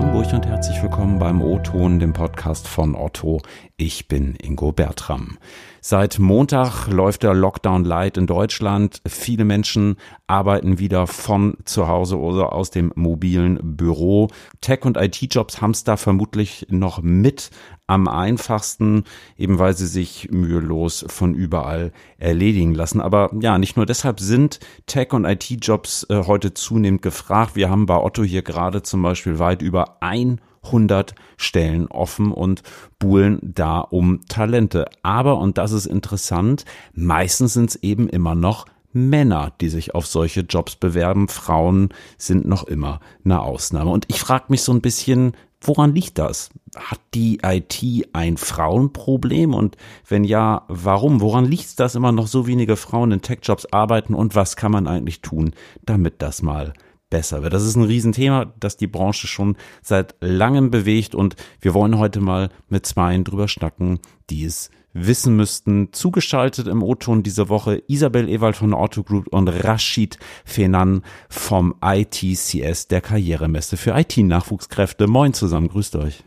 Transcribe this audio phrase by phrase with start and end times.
[0.00, 3.40] come Hamburg und herzlich willkommen beim O-Ton, dem Podcast von Otto.
[3.78, 5.38] Ich bin Ingo Bertram.
[5.80, 9.00] Seit Montag läuft der Lockdown Light in Deutschland.
[9.08, 9.96] Viele Menschen
[10.26, 14.28] arbeiten wieder von zu Hause oder aus dem mobilen Büro.
[14.60, 17.50] Tech- und IT-Jobs haben es da vermutlich noch mit
[17.86, 19.04] am einfachsten,
[19.36, 23.00] eben weil sie sich mühelos von überall erledigen lassen.
[23.00, 27.56] Aber ja, nicht nur deshalb sind Tech- und IT-Jobs äh, heute zunehmend gefragt.
[27.56, 32.62] Wir haben bei Otto hier gerade zum Beispiel weit über 100 Stellen offen und
[32.98, 34.86] buhlen da um Talente.
[35.02, 40.06] Aber, und das ist interessant, meistens sind es eben immer noch Männer, die sich auf
[40.06, 41.28] solche Jobs bewerben.
[41.28, 43.90] Frauen sind noch immer eine Ausnahme.
[43.90, 46.50] Und ich frage mich so ein bisschen, woran liegt das?
[46.76, 49.54] Hat die IT ein Frauenproblem?
[49.54, 49.76] Und
[50.08, 51.20] wenn ja, warum?
[51.20, 54.14] Woran liegt es, dass immer noch so wenige Frauen in Tech-Jobs arbeiten?
[54.14, 55.52] Und was kann man eigentlich tun,
[55.84, 56.72] damit das mal
[57.10, 57.52] besser wird.
[57.52, 62.20] Das ist ein Riesenthema, das die Branche schon seit langem bewegt und wir wollen heute
[62.20, 63.98] mal mit zweien drüber schnacken,
[64.30, 65.92] die es wissen müssten.
[65.92, 72.88] Zugeschaltet im O-Ton diese Woche Isabel Ewald von Auto Group und Rashid Fenan vom ITCS
[72.88, 75.06] der Karrieremesse für IT-Nachwuchskräfte.
[75.06, 76.24] Moin zusammen, grüßt euch.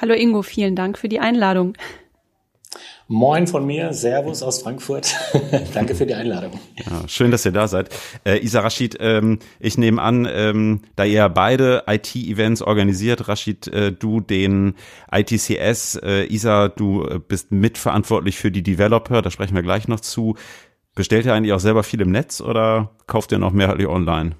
[0.00, 1.74] Hallo Ingo, vielen Dank für die Einladung.
[3.10, 5.16] Moin von mir, Servus aus Frankfurt.
[5.72, 6.52] Danke für die Einladung.
[6.76, 7.88] Ja, schön, dass ihr da seid.
[8.26, 13.92] Äh, Isa Rashid, ähm, ich nehme an, ähm, da ihr beide IT-Events organisiert, Rashid, äh,
[13.92, 14.74] du den
[15.10, 20.00] ITCS, äh, Isa, du äh, bist mitverantwortlich für die Developer, da sprechen wir gleich noch
[20.00, 20.36] zu.
[20.94, 24.36] Bestellt ihr eigentlich auch selber viel im Netz oder kauft ihr noch mehrheitlich online?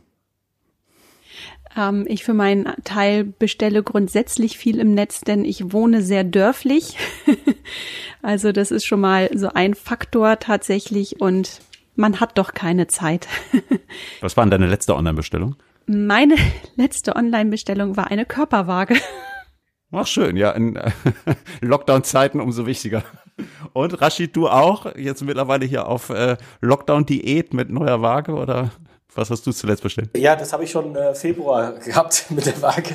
[1.77, 6.97] Ähm, ich für meinen Teil bestelle grundsätzlich viel im Netz, denn ich wohne sehr dörflich.
[8.22, 11.61] also das ist schon mal so ein Faktor tatsächlich und
[11.96, 13.27] man hat doch keine Zeit.
[14.20, 15.56] Was war denn deine letzte Online-Bestellung?
[15.86, 16.36] Meine
[16.77, 18.96] letzte Online-Bestellung war eine Körperwaage.
[19.91, 20.78] Ach schön, ja, in
[21.62, 23.05] Lockdown-Zeiten umso wichtiger.
[23.73, 24.95] Und Rashid, du auch?
[24.96, 28.70] Jetzt mittlerweile hier auf äh, Lockdown-Diät mit neuer Waage oder
[29.18, 30.11] was hast du zuletzt bestellt?
[30.17, 32.95] Ja, das habe ich schon äh, Februar gehabt mit der Waage,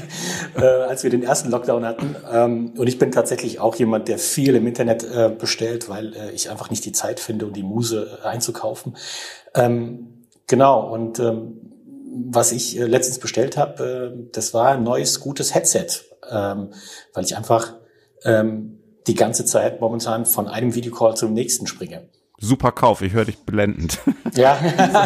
[0.56, 2.16] äh, als wir den ersten Lockdown hatten.
[2.32, 6.32] Ähm, und ich bin tatsächlich auch jemand, der viel im Internet äh, bestellt, weil äh,
[6.32, 8.96] ich einfach nicht die Zeit finde und die Muse äh, einzukaufen.
[9.54, 11.60] Ähm, genau, und ähm,
[12.30, 15.88] was ich äh, letztens bestellt habe, äh, das war ein neues, gutes Headset,
[16.32, 16.70] ähm,
[17.14, 17.74] weil ich einfach
[18.24, 22.08] ähm, die ganze Zeit momentan von einem Videocall zum nächsten springe.
[22.44, 24.00] Super Kauf, ich höre dich blendend.
[24.36, 24.58] Ja,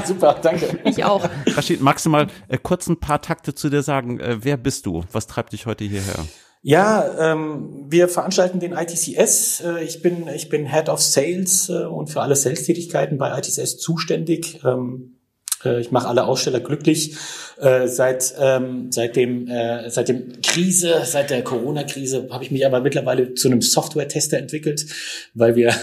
[0.06, 0.80] super, danke.
[0.86, 1.30] Ich auch.
[1.48, 4.22] Rashid, magst du mal äh, kurz ein paar Takte zu dir sagen?
[4.22, 5.04] Äh, wer bist du?
[5.12, 6.26] Was treibt dich heute hierher?
[6.62, 9.60] Ja, ähm, wir veranstalten den ITCS.
[9.66, 13.78] Äh, ich bin ich bin Head of Sales äh, und für alle Sales-Tätigkeiten bei ITCS
[13.78, 14.62] zuständig.
[14.64, 15.17] Ähm, äh,
[15.64, 17.16] ich mache alle Aussteller glücklich.
[17.60, 22.66] Äh, seit ähm, seit dem äh, seit dem Krise, seit der Corona-Krise habe ich mich
[22.66, 24.86] aber mittlerweile zu einem Software-Tester entwickelt,
[25.34, 25.74] weil wir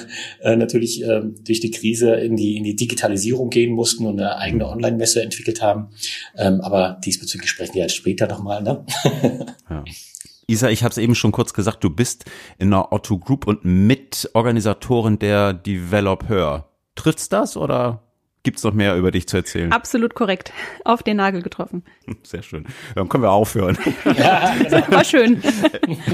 [0.40, 4.36] äh, natürlich äh, durch die Krise in die in die Digitalisierung gehen mussten und eine
[4.36, 5.88] eigene Online-Messe entwickelt haben.
[6.36, 8.62] Ähm, aber diesbezüglich sprechen wir halt später nochmal.
[8.62, 8.86] Ne?
[9.70, 9.84] ja.
[10.46, 12.26] Isa, ich habe es eben schon kurz gesagt, du bist
[12.58, 16.68] in der Otto Group und Mitorganisatorin der Developer.
[16.94, 18.03] Trifft's das oder
[18.44, 19.72] Gibt's noch mehr über dich zu erzählen?
[19.72, 20.52] Absolut korrekt.
[20.84, 21.82] Auf den Nagel getroffen.
[22.22, 22.66] Sehr schön.
[22.94, 23.78] Dann können wir aufhören.
[24.04, 24.86] Ja, genau.
[24.90, 25.42] War schön.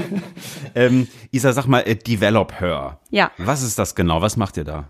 [0.75, 3.01] ähm, Isa, sag mal, äh, Developer.
[3.09, 3.31] Ja.
[3.37, 4.21] Was ist das genau?
[4.21, 4.89] Was macht ihr da?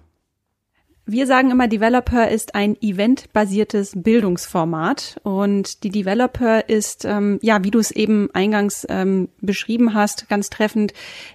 [1.08, 7.72] Wir sagen immer, Developer ist ein eventbasiertes Bildungsformat und die Developer ist, ähm, ja, wie
[7.72, 10.94] du es eben eingangs ähm, beschrieben hast, ganz treffend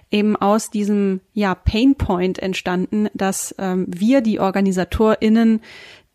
[0.09, 5.59] eben aus diesem ja Painpoint entstanden, dass ähm, wir die OrganisatorInnen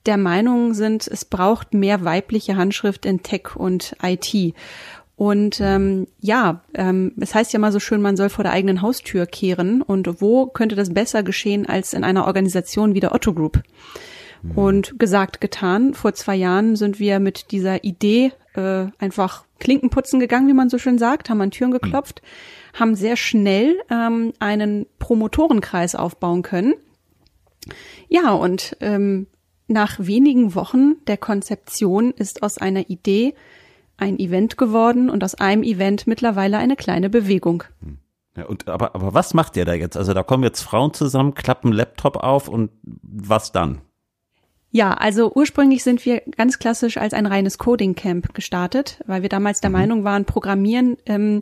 [0.07, 4.55] der Meinung sind, es braucht mehr weibliche Handschrift in Tech und IT.
[5.17, 8.83] Und ähm, ja, ähm, es heißt ja mal so schön, man soll vor der eigenen
[8.83, 9.83] Haustür kehren.
[9.83, 13.63] Und wo könnte das besser geschehen als in einer Organisation wie der Otto Group?
[14.43, 14.59] Mhm.
[14.59, 15.95] Und gesagt, getan.
[15.95, 20.79] Vor zwei Jahren sind wir mit dieser Idee äh, einfach Klinkenputzen gegangen, wie man so
[20.79, 22.81] schön sagt, haben an Türen geklopft, mhm.
[22.81, 26.75] haben sehr schnell ähm, einen Promotorenkreis aufbauen können.
[28.09, 29.27] Ja, und ähm,
[29.69, 33.35] nach wenigen Wochen der Konzeption ist aus einer Idee
[33.97, 37.65] ein Event geworden und aus einem Event mittlerweile eine kleine Bewegung.
[37.81, 37.99] Hm.
[38.37, 39.97] Ja, und aber, aber was macht ihr da jetzt?
[39.97, 43.83] Also da kommen jetzt Frauen zusammen, klappen Laptop auf und was dann?
[44.75, 49.29] Ja, also ursprünglich sind wir ganz klassisch als ein reines Coding Camp gestartet, weil wir
[49.29, 49.77] damals der mhm.
[49.77, 51.41] Meinung waren, Programmieren ähm,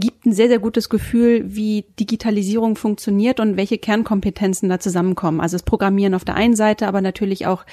[0.00, 5.40] gibt ein sehr, sehr gutes Gefühl, wie Digitalisierung funktioniert und welche Kernkompetenzen da zusammenkommen.
[5.40, 7.64] Also das Programmieren auf der einen Seite, aber natürlich auch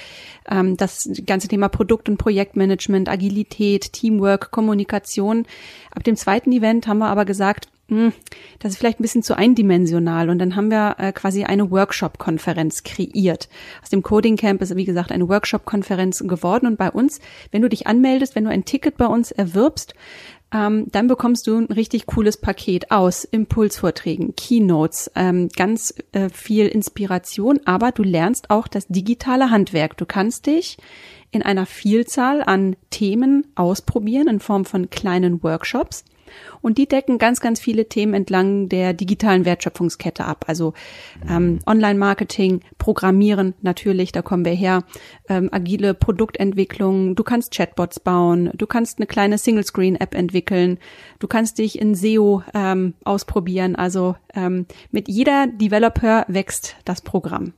[0.47, 5.47] ähm, das ganze Thema Produkt- und Projektmanagement, Agilität, Teamwork, Kommunikation.
[5.89, 7.67] Ab dem zweiten Event haben wir aber gesagt,
[8.59, 10.29] das ist vielleicht ein bisschen zu eindimensional.
[10.29, 13.49] Und dann haben wir äh, quasi eine Workshop-Konferenz kreiert.
[13.81, 16.67] Aus dem Coding Camp ist, wie gesagt, eine Workshop-Konferenz geworden.
[16.67, 17.19] Und bei uns,
[17.51, 19.93] wenn du dich anmeldest, wenn du ein Ticket bei uns erwirbst,
[20.51, 26.67] ähm, dann bekommst du ein richtig cooles Paket aus Impulsvorträgen, Keynotes, ähm, ganz äh, viel
[26.67, 29.97] Inspiration, aber du lernst auch das digitale Handwerk.
[29.97, 30.77] Du kannst dich
[31.31, 36.03] in einer Vielzahl an Themen ausprobieren in Form von kleinen Workshops.
[36.61, 40.45] Und die decken ganz, ganz viele Themen entlang der digitalen Wertschöpfungskette ab.
[40.47, 40.73] Also
[41.29, 44.83] ähm, Online-Marketing, Programmieren natürlich, da kommen wir her,
[45.27, 50.79] ähm, agile Produktentwicklung, du kannst Chatbots bauen, du kannst eine kleine Single-Screen-App entwickeln,
[51.19, 53.75] du kannst dich in SEO ähm, ausprobieren.
[53.75, 57.53] Also ähm, mit jeder Developer wächst das Programm.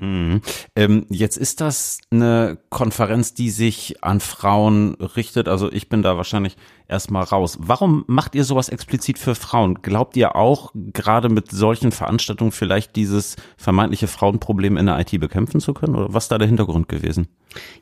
[0.00, 0.42] Mhm.
[0.76, 5.48] Ähm, jetzt ist das eine Konferenz, die sich an Frauen richtet.
[5.48, 6.56] Also ich bin da wahrscheinlich
[6.86, 7.58] erstmal raus.
[7.60, 9.82] Warum macht ihr sowas explizit für Frauen?
[9.82, 15.60] Glaubt ihr auch, gerade mit solchen Veranstaltungen vielleicht dieses vermeintliche Frauenproblem in der IT bekämpfen
[15.60, 15.96] zu können?
[15.96, 17.26] Oder was da der Hintergrund gewesen?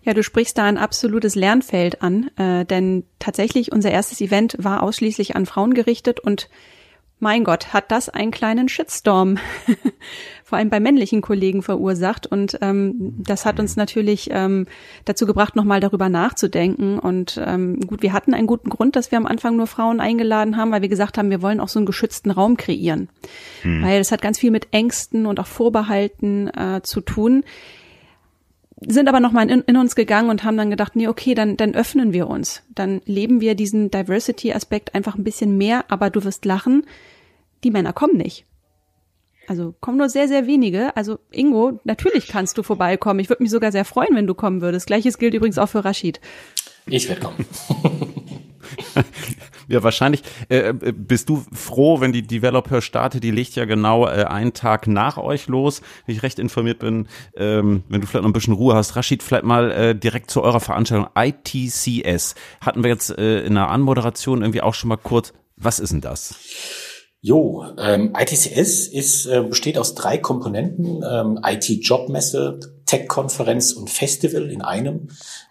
[0.02, 4.82] Ja, du sprichst da ein absolutes Lernfeld an, äh, denn tatsächlich unser erstes Event war
[4.82, 6.48] ausschließlich an Frauen gerichtet und
[7.18, 9.38] mein Gott, hat das einen kleinen Shitstorm,
[10.46, 12.28] vor allem bei männlichen Kollegen verursacht.
[12.28, 14.68] Und ähm, das hat uns natürlich ähm,
[15.04, 17.00] dazu gebracht, nochmal darüber nachzudenken.
[17.00, 20.56] Und ähm, gut, wir hatten einen guten Grund, dass wir am Anfang nur Frauen eingeladen
[20.56, 23.08] haben, weil wir gesagt haben, wir wollen auch so einen geschützten Raum kreieren.
[23.62, 23.82] Hm.
[23.82, 27.42] Weil es hat ganz viel mit Ängsten und auch Vorbehalten äh, zu tun
[28.86, 31.74] sind aber nochmal in, in uns gegangen und haben dann gedacht, nee, okay, dann, dann
[31.74, 32.62] öffnen wir uns.
[32.74, 36.84] Dann leben wir diesen Diversity-Aspekt einfach ein bisschen mehr, aber du wirst lachen,
[37.64, 38.44] die Männer kommen nicht.
[39.46, 40.96] Also kommen nur sehr, sehr wenige.
[40.96, 43.20] Also Ingo, natürlich kannst du vorbeikommen.
[43.20, 44.86] Ich würde mich sogar sehr freuen, wenn du kommen würdest.
[44.86, 46.20] Gleiches gilt übrigens auch für Rashid.
[46.86, 47.44] Ich werde kommen.
[49.68, 53.24] ja, wahrscheinlich äh, äh, bist du froh, wenn die Developer startet.
[53.24, 55.82] Die legt ja genau äh, einen Tag nach euch los.
[56.06, 58.96] Wenn ich recht informiert bin, ähm, wenn du vielleicht noch ein bisschen Ruhe hast.
[58.96, 62.34] Rashid, vielleicht mal äh, direkt zu eurer Veranstaltung ITCS.
[62.60, 65.32] Hatten wir jetzt äh, in der Anmoderation irgendwie auch schon mal kurz.
[65.56, 66.34] Was ist denn das?
[67.26, 74.62] Jo, ähm, ITCS ist, äh, besteht aus drei Komponenten, ähm, IT-Jobmesse, Tech-Konferenz und Festival in
[74.62, 75.08] einem.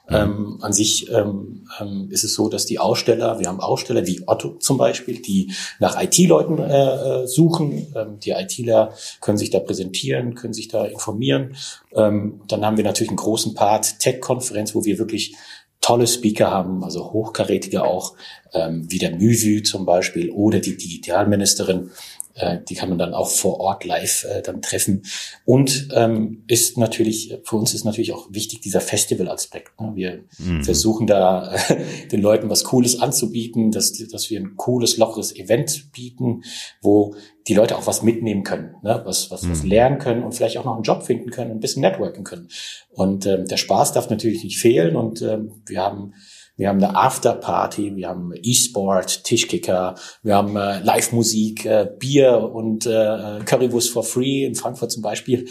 [0.08, 0.16] Mhm.
[0.16, 4.22] Ähm, an sich ähm, ähm, ist es so, dass die Aussteller, wir haben Aussteller wie
[4.26, 7.94] Otto zum Beispiel, die nach IT-Leuten äh, äh, suchen.
[7.94, 11.58] Ähm, die ITler können sich da präsentieren, können sich da informieren.
[11.94, 15.36] Ähm, dann haben wir natürlich einen großen Part Tech-Konferenz, wo wir wirklich
[15.86, 18.16] tolle Speaker haben, also hochkarätige auch,
[18.54, 21.92] ähm, wie der Müvü zum Beispiel oder die Digitalministerin.
[22.36, 25.04] Äh, die kann man dann auch vor Ort live äh, dann treffen.
[25.46, 29.80] Und ähm, ist natürlich, für uns ist natürlich auch wichtig dieser Festival-Aspekt.
[29.80, 29.92] Ne?
[29.96, 30.64] Wir mhm.
[30.64, 31.78] versuchen da äh,
[32.12, 36.44] den Leuten was Cooles anzubieten, dass, dass wir ein cooles, lockeres Event bieten,
[36.82, 37.16] wo
[37.48, 39.02] die Leute auch was mitnehmen können, ne?
[39.06, 39.52] was, was, mhm.
[39.52, 42.50] was lernen können und vielleicht auch noch einen Job finden können, ein bisschen networken können.
[42.90, 46.14] Und ähm, der Spaß darf natürlich nicht fehlen und ähm, wir haben
[46.58, 52.86] wir haben eine Afterparty, wir haben E-Sport, Tischkicker, wir haben äh, Live-Musik, äh, Bier und
[52.86, 55.48] äh, Currywurst for free in Frankfurt zum Beispiel.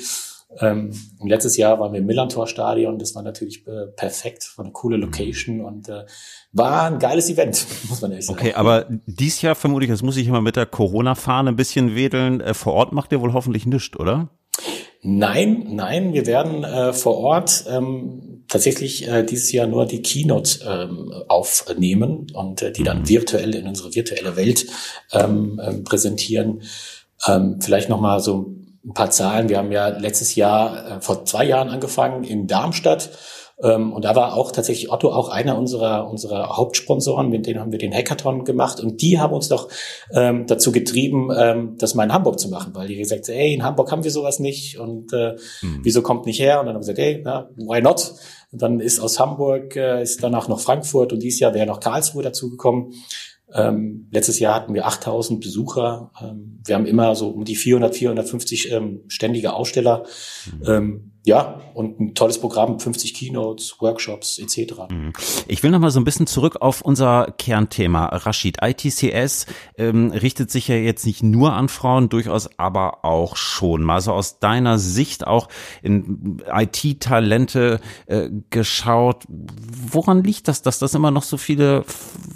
[0.60, 0.92] Ähm,
[1.22, 5.60] letztes Jahr waren wir im Millantor-Stadion, das war natürlich äh, perfekt, war eine coole Location
[5.62, 6.04] und äh,
[6.52, 8.38] war ein geiles Event, muss man ehrlich sagen.
[8.38, 12.40] Okay, aber dies Jahr vermutlich, das muss ich immer mit der Corona-Fahne ein bisschen wedeln,
[12.40, 14.30] äh, vor Ort macht ihr wohl hoffentlich nichts, oder?
[15.06, 20.60] Nein, nein, wir werden äh, vor Ort ähm, tatsächlich äh, dieses Jahr nur die Keynotes
[20.66, 24.66] ähm, aufnehmen und äh, die dann virtuell in unsere virtuelle Welt
[25.12, 26.62] ähm, äh, präsentieren.
[27.26, 29.50] Ähm, vielleicht noch mal so ein paar Zahlen.
[29.50, 33.12] Wir haben ja letztes Jahr, äh, vor zwei Jahren angefangen in Darmstadt ähm,
[33.92, 37.78] und da war auch tatsächlich Otto auch einer unserer, unserer Hauptsponsoren, mit denen haben wir
[37.78, 39.68] den Hackathon gemacht und die haben uns doch
[40.12, 43.54] ähm, dazu getrieben, ähm, das mal in Hamburg zu machen, weil die gesagt haben, ey,
[43.54, 45.80] in Hamburg haben wir sowas nicht und äh, mhm.
[45.82, 46.60] wieso kommt nicht her?
[46.60, 48.14] Und dann haben wir gesagt, ey, na, why not?
[48.50, 51.80] Und dann ist aus Hamburg, äh, ist danach noch Frankfurt und dieses Jahr wäre noch
[51.80, 52.92] Karlsruhe dazugekommen.
[53.52, 56.10] Ähm, letztes Jahr hatten wir 8000 Besucher.
[56.20, 60.04] Ähm, wir haben immer so um die 400, 450 ähm, ständige Aussteller.
[60.66, 61.12] Mhm.
[61.26, 64.74] Ja, und ein tolles Programm, 50 Keynotes, Workshops etc.
[64.90, 65.14] Mhm.
[65.48, 68.06] Ich will noch mal so ein bisschen zurück auf unser Kernthema.
[68.08, 69.46] Rashid, ITCS
[69.78, 73.82] ähm, richtet sich ja jetzt nicht nur an Frauen, durchaus aber auch schon.
[73.82, 75.48] Mal so aus deiner Sicht auch
[75.82, 79.24] in IT-Talente äh, geschaut.
[79.28, 81.86] Woran liegt das, dass das immer noch so viele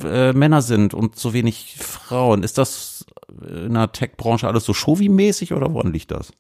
[0.03, 2.43] äh, Männer sind und so wenig Frauen?
[2.43, 3.05] Ist das
[3.47, 6.33] in der Tech-Branche alles so Shovi-mäßig oder woran liegt das?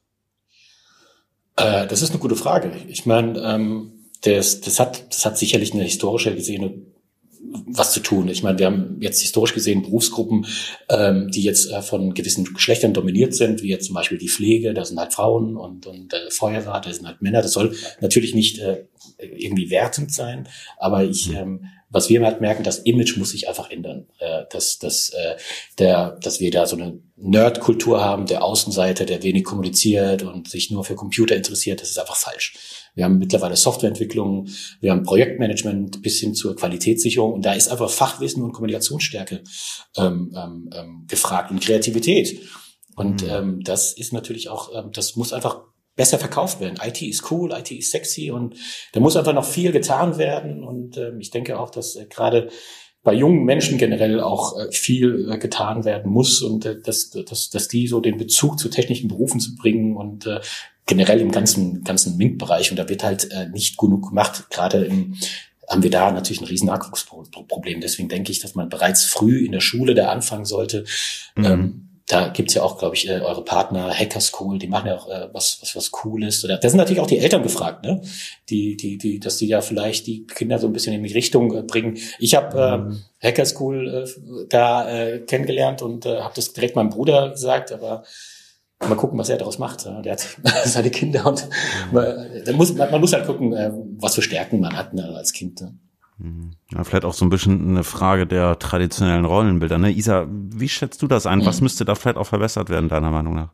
[1.58, 2.72] Äh, das ist eine gute Frage.
[2.88, 6.74] Ich meine, ähm, das, das, hat, das hat sicherlich eine historische gesehene
[7.66, 8.28] was zu tun.
[8.28, 10.46] Ich meine, wir haben jetzt historisch gesehen Berufsgruppen,
[10.90, 14.74] ähm, die jetzt äh, von gewissen Geschlechtern dominiert sind, wie jetzt zum Beispiel die Pflege,
[14.74, 17.40] da sind halt Frauen und, und äh, Feuerwehr, da sind halt Männer.
[17.40, 18.84] Das soll natürlich nicht äh,
[19.18, 20.48] irgendwie wertend sein,
[20.78, 24.07] aber ich ähm, was wir halt merken, das Image muss sich einfach ändern.
[24.18, 25.37] Äh, dass, dass, äh,
[25.78, 30.71] der, dass wir da so eine Nerd-Kultur haben, der Außenseiter, der wenig kommuniziert und sich
[30.71, 32.54] nur für Computer interessiert, das ist einfach falsch.
[32.95, 34.49] Wir haben mittlerweile Softwareentwicklung,
[34.80, 39.42] wir haben Projektmanagement bis hin zur Qualitätssicherung und da ist einfach Fachwissen und Kommunikationsstärke
[39.97, 42.40] ähm, ähm, ähm gefragt und Kreativität.
[42.97, 43.30] Und mhm.
[43.30, 45.62] ähm, das ist natürlich auch, ähm, das muss einfach
[45.98, 46.78] besser verkauft werden.
[46.82, 48.54] IT ist cool, IT ist sexy und
[48.92, 50.62] da muss einfach noch viel getan werden.
[50.62, 52.48] Und äh, ich denke auch, dass äh, gerade
[53.02, 57.50] bei jungen Menschen generell auch äh, viel äh, getan werden muss und äh, dass, dass,
[57.50, 60.40] dass die so den Bezug zu technischen Berufen zu bringen und äh,
[60.86, 62.70] generell im ganzen ganzen MINT-Bereich.
[62.70, 64.46] Und da wird halt äh, nicht genug gemacht.
[64.50, 65.16] Gerade im
[65.68, 67.80] haben wir da natürlich ein riesen Nachwuchsproblem.
[67.82, 70.84] Deswegen denke ich, dass man bereits früh in der Schule da anfangen sollte,
[71.36, 71.44] mhm.
[71.44, 74.96] ähm, da gibt's ja auch, glaube ich, äh, eure Partner Hacker School, die machen ja
[74.96, 76.42] auch äh, was, was, was Cooles.
[76.42, 78.00] Oder, da sind natürlich auch die Eltern gefragt, ne?
[78.48, 81.54] Die, die, die, dass die ja vielleicht die Kinder so ein bisschen in die Richtung
[81.54, 81.98] äh, bringen.
[82.18, 83.02] Ich habe äh, mhm.
[83.22, 88.04] Hacker School äh, da äh, kennengelernt und äh, habe das direkt meinem Bruder gesagt, aber
[88.80, 89.84] mal gucken, was er daraus macht.
[89.84, 90.26] Der hat
[90.64, 91.46] seine Kinder und
[91.92, 91.94] mhm.
[92.46, 95.60] man, muss, man muss halt gucken, äh, was für Stärken man hat ne, als Kind.
[95.60, 95.74] Ne?
[96.18, 96.50] Mhm.
[96.72, 99.78] Ja, vielleicht auch so ein bisschen eine Frage der traditionellen Rollenbilder.
[99.78, 99.90] Ne?
[99.90, 101.44] Isa, wie schätzt du das ein?
[101.46, 101.64] Was mhm.
[101.64, 103.50] müsste da vielleicht auch verbessert werden, deiner Meinung nach?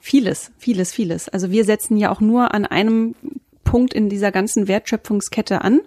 [0.00, 1.28] Vieles, vieles, vieles.
[1.28, 3.14] Also wir setzen ja auch nur an einem
[3.64, 5.80] Punkt in dieser ganzen Wertschöpfungskette an.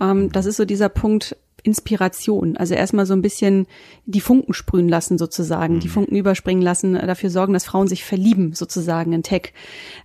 [0.00, 2.56] Ähm, das ist so dieser Punkt Inspiration.
[2.56, 3.66] Also erstmal so ein bisschen
[4.04, 5.80] die Funken sprühen lassen sozusagen, mhm.
[5.80, 9.52] die Funken überspringen lassen, dafür sorgen, dass Frauen sich verlieben sozusagen in Tech.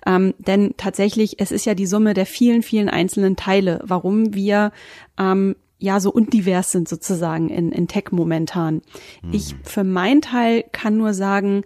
[0.05, 4.71] Ähm, denn tatsächlich, es ist ja die Summe der vielen, vielen einzelnen Teile, warum wir
[5.19, 8.81] ähm, ja so undivers sind sozusagen in, in Tech momentan.
[9.21, 9.33] Mhm.
[9.33, 11.63] Ich für meinen Teil kann nur sagen,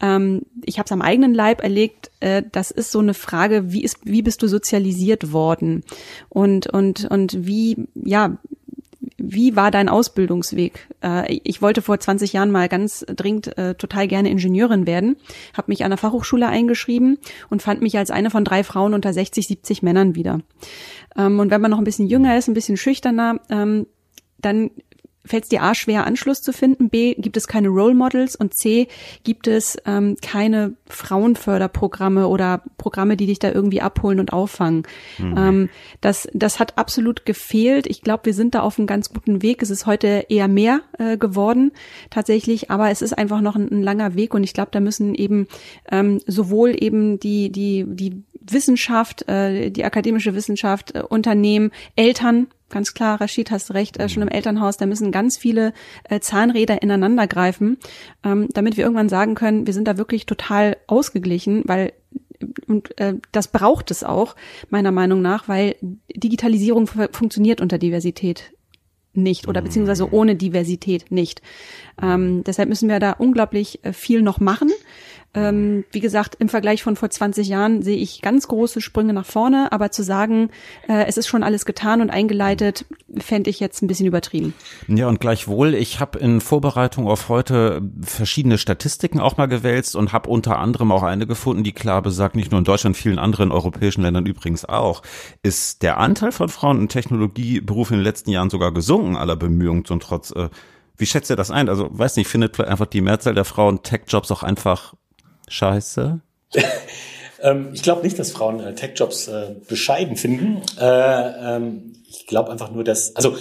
[0.00, 2.10] ähm, ich habe es am eigenen Leib erlegt.
[2.20, 5.84] Äh, das ist so eine Frage, wie ist, wie bist du sozialisiert worden
[6.28, 8.38] und und und wie ja
[9.18, 10.88] wie war dein Ausbildungsweg?
[11.02, 15.16] Äh, ich wollte vor 20 Jahren mal ganz dringend äh, total gerne Ingenieurin werden,
[15.54, 17.18] habe mich an der Fachhochschule eingeschrieben
[17.50, 20.40] und fand mich als eine von drei Frauen unter 60, 70 Männern wieder.
[21.16, 23.86] Ähm, und wenn man noch ein bisschen jünger ist, ein bisschen schüchterner, ähm,
[24.40, 24.70] dann
[25.28, 28.54] fällt es dir A schwer, Anschluss zu finden, B gibt es keine Role Models und
[28.54, 28.88] C
[29.24, 34.84] gibt es ähm, keine Frauenförderprogramme oder Programme, die dich da irgendwie abholen und auffangen.
[35.18, 35.34] Mhm.
[35.36, 35.68] Ähm,
[36.00, 37.86] das, das hat absolut gefehlt.
[37.86, 39.62] Ich glaube, wir sind da auf einem ganz guten Weg.
[39.62, 41.72] Es ist heute eher mehr äh, geworden
[42.10, 45.14] tatsächlich, aber es ist einfach noch ein, ein langer Weg und ich glaube, da müssen
[45.14, 45.46] eben
[45.90, 52.94] ähm, sowohl eben die, die, die Wissenschaft, äh, die akademische Wissenschaft, äh, Unternehmen, Eltern, ganz
[52.94, 55.72] klar, Rashid, hast recht, äh, schon im Elternhaus, da müssen ganz viele
[56.04, 57.78] äh, Zahnräder ineinander greifen,
[58.24, 61.92] ähm, damit wir irgendwann sagen können, wir sind da wirklich total ausgeglichen, weil
[62.68, 64.36] und äh, das braucht es auch,
[64.70, 65.74] meiner Meinung nach, weil
[66.14, 68.52] Digitalisierung funktioniert unter Diversität
[69.12, 70.12] nicht oder beziehungsweise mhm.
[70.12, 71.42] ohne Diversität nicht.
[72.00, 74.70] Ähm, deshalb müssen wir da unglaublich äh, viel noch machen.
[75.34, 79.26] Ähm, wie gesagt, im Vergleich von vor 20 Jahren sehe ich ganz große Sprünge nach
[79.26, 80.50] vorne, aber zu sagen,
[80.88, 82.86] äh, es ist schon alles getan und eingeleitet,
[83.18, 84.54] fände ich jetzt ein bisschen übertrieben.
[84.86, 90.14] Ja, und gleichwohl, ich habe in Vorbereitung auf heute verschiedene Statistiken auch mal gewälzt und
[90.14, 93.52] habe unter anderem auch eine gefunden, die klar besagt, nicht nur in Deutschland, vielen anderen
[93.52, 95.02] europäischen Ländern übrigens auch,
[95.42, 99.84] ist der Anteil von Frauen in Technologieberufen in den letzten Jahren sogar gesunken, aller Bemühungen
[99.84, 100.30] zum Trotz.
[100.30, 100.48] Äh,
[100.96, 101.68] wie schätzt ihr das ein?
[101.68, 104.94] Also, weiß nicht, findet einfach die Mehrzahl der Frauen Tech-Jobs auch einfach
[105.48, 106.20] scheiße?
[107.42, 110.62] ähm, ich glaube nicht, dass Frauen äh, Tech-Jobs äh, bescheiden finden.
[110.78, 113.36] Äh, ähm, ich glaube einfach nur, dass, also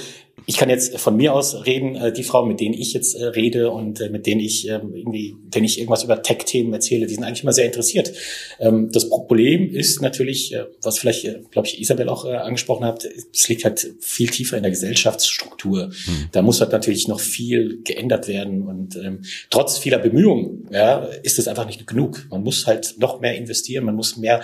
[0.50, 3.25] ich kann jetzt von mir aus reden, äh, die Frauen, mit denen ich jetzt äh,
[3.25, 7.16] rede und äh, mit denen ich ähm, irgendwie, wenn ich irgendwas über Tech-Themen erzähle, die
[7.16, 8.13] sind eigentlich immer sehr interessiert.
[8.58, 13.66] Ähm, das Problem ist natürlich, was vielleicht, glaube ich, Isabel auch angesprochen hat, es liegt
[13.66, 15.92] halt viel tiefer in der Gesellschaftsstruktur.
[16.06, 16.30] Hm.
[16.32, 21.39] Da muss halt natürlich noch viel geändert werden und ähm, trotz vieler Bemühungen ja, ist
[21.39, 22.25] es einfach nicht genug.
[22.30, 24.42] Man muss halt noch mehr investieren, man muss mehr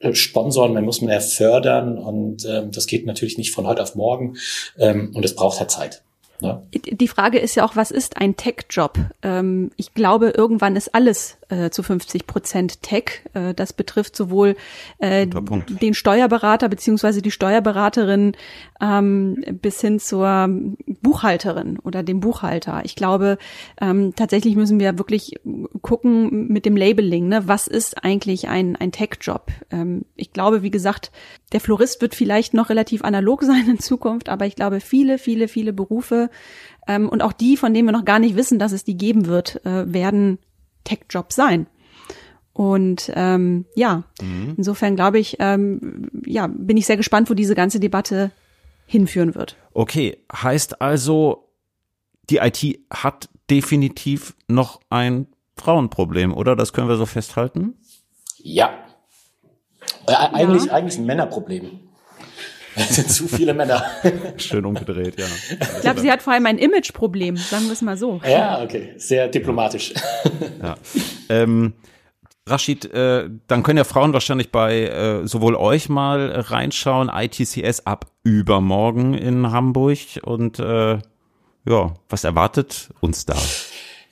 [0.00, 3.94] äh, sponsern, man muss mehr fördern und ähm, das geht natürlich nicht von heute auf
[3.94, 4.36] morgen
[4.78, 6.02] ähm, und es braucht halt Zeit.
[6.40, 6.62] Ja.
[6.74, 8.98] Die Frage ist ja auch, was ist ein Tech-Job?
[9.22, 13.22] Ähm, ich glaube, irgendwann ist alles äh, zu 50 Prozent Tech.
[13.34, 14.56] Äh, das betrifft sowohl
[14.98, 18.36] äh, den Steuerberater beziehungsweise die Steuerberaterin
[18.80, 20.48] ähm, bis hin zur
[21.02, 22.82] Buchhalterin oder dem Buchhalter.
[22.84, 23.38] Ich glaube,
[23.80, 25.34] ähm, tatsächlich müssen wir wirklich
[25.82, 27.46] gucken mit dem Labeling, ne?
[27.46, 29.48] was ist eigentlich ein, ein Tech-Job?
[29.70, 31.10] Ähm, ich glaube, wie gesagt,
[31.52, 35.48] der Florist wird vielleicht noch relativ analog sein in Zukunft, aber ich glaube, viele, viele,
[35.48, 36.29] viele Berufe
[36.86, 39.26] ähm, und auch die, von denen wir noch gar nicht wissen, dass es die geben
[39.26, 40.38] wird, äh, werden
[40.84, 41.66] Tech-Jobs sein.
[42.52, 44.54] Und ähm, ja, mhm.
[44.56, 48.32] insofern glaube ich, ähm, ja, bin ich sehr gespannt, wo diese ganze Debatte
[48.86, 49.56] hinführen wird.
[49.72, 51.48] Okay, heißt also,
[52.28, 56.56] die IT hat definitiv noch ein Frauenproblem, oder?
[56.56, 57.74] Das können wir so festhalten?
[58.38, 58.70] Ja.
[60.06, 60.72] Äh, eigentlich, ja.
[60.72, 61.80] eigentlich ein Männerproblem.
[62.76, 63.84] Es sind zu viele Männer.
[64.36, 65.26] Schön umgedreht, ja.
[65.76, 68.20] Ich glaube, sie hat vor allem ein Imageproblem, sagen wir es mal so.
[68.24, 68.94] Ja, okay.
[68.96, 69.94] Sehr diplomatisch.
[70.62, 70.76] Ja.
[71.28, 71.74] Ähm,
[72.46, 78.06] Rashid, äh, dann können ja Frauen wahrscheinlich bei äh, sowohl euch mal reinschauen, ITCS ab
[78.24, 80.98] übermorgen in Hamburg und äh,
[81.66, 83.36] ja, was erwartet uns da?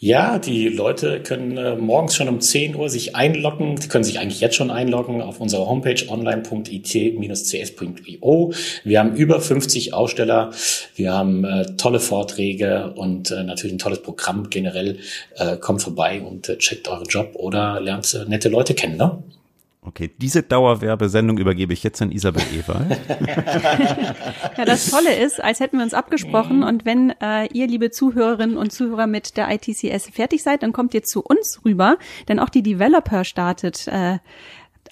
[0.01, 3.75] Ja, die Leute können äh, morgens schon um 10 Uhr sich einloggen.
[3.75, 8.53] Die können sich eigentlich jetzt schon einloggen auf unserer Homepage online.it-cs.io.
[8.85, 10.53] Wir haben über 50 Aussteller.
[10.95, 14.99] Wir haben äh, tolle Vorträge und äh, natürlich ein tolles Programm generell.
[15.35, 18.99] Äh, kommt vorbei und äh, checkt euren Job oder lernt äh, nette Leute kennen.
[18.99, 19.21] Ne?
[19.89, 23.01] Okay, diese Dauerwerbesendung übergebe ich jetzt an Isabel Ewald.
[24.59, 28.59] ja, das Tolle ist, als hätten wir uns abgesprochen und wenn äh, ihr, liebe Zuhörerinnen
[28.59, 31.97] und Zuhörer mit der ITCS fertig seid, dann kommt ihr zu uns rüber,
[32.29, 34.19] denn auch die Developer startet äh,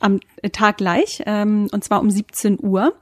[0.00, 0.20] am
[0.52, 2.94] Tag gleich, ähm, und zwar um 17 Uhr.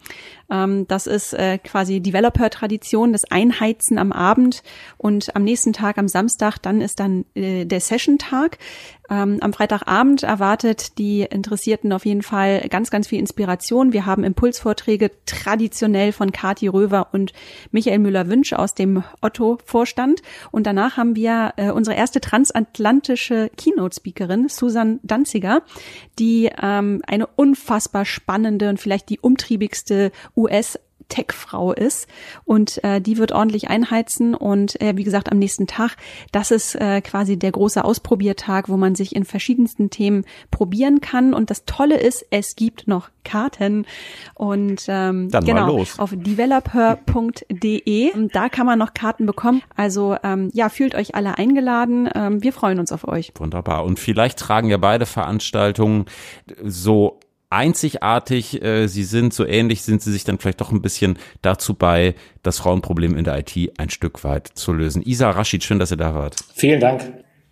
[0.51, 4.63] Ähm, das ist äh, quasi Developer-Tradition, das Einheizen am Abend
[4.97, 8.59] und am nächsten Tag, am Samstag, dann ist dann äh, der Session-Tag.
[9.11, 13.93] Ähm, am Freitagabend erwartet die Interessierten auf jeden Fall ganz, ganz viel Inspiration.
[13.93, 17.35] Wir haben Impulsvorträge traditionell von Kati Röver und
[17.71, 20.23] Michael Müller-Wünsch aus dem Otto-Vorstand.
[20.53, 25.63] Und danach haben wir äh, unsere erste transatlantische Keynote-Speakerin, Susan Danziger,
[26.19, 32.09] die ähm, eine unfassbar spannende und vielleicht die umtriebigste US Tech-Frau ist
[32.45, 35.97] und äh, die wird ordentlich einheizen und äh, wie gesagt am nächsten Tag,
[36.33, 41.35] das ist äh, quasi der große Ausprobiertag, wo man sich in verschiedensten Themen probieren kann
[41.35, 43.87] und das Tolle ist, es gibt noch Karten
[44.35, 45.99] und ähm, Dann genau los.
[45.99, 49.63] auf developer.de da kann man noch Karten bekommen.
[49.77, 52.09] Also ähm, ja, fühlt euch alle eingeladen.
[52.15, 53.33] Ähm, wir freuen uns auf euch.
[53.37, 56.05] Wunderbar und vielleicht tragen ja beide Veranstaltungen
[56.63, 57.19] so
[57.55, 61.75] einzigartig äh, sie sind, so ähnlich sind sie sich dann vielleicht doch ein bisschen dazu
[61.75, 65.03] bei, das Frauenproblem in der IT ein Stück weit zu lösen.
[65.03, 66.37] Isa Rashid, schön, dass ihr da wart.
[66.55, 67.03] Vielen Dank.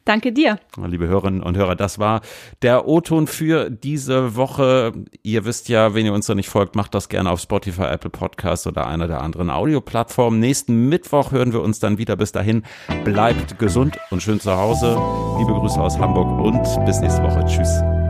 [0.05, 0.59] Danke dir.
[0.85, 2.23] Liebe Hörerinnen und Hörer, das war
[2.62, 4.93] der O-Ton für diese Woche.
[5.23, 8.11] Ihr wisst ja, wenn ihr uns noch nicht folgt, macht das gerne auf Spotify, Apple
[8.11, 10.41] Podcasts oder einer der anderen Audioplattformen.
[10.41, 12.17] Nächsten Mittwoch hören wir uns dann wieder.
[12.17, 12.65] Bis dahin
[13.05, 15.01] bleibt gesund und schön zu Hause.
[15.38, 17.45] Liebe Grüße aus Hamburg und bis nächste Woche.
[17.47, 18.02] Tschüss.